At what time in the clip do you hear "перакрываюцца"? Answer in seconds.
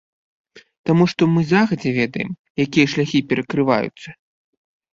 3.29-4.09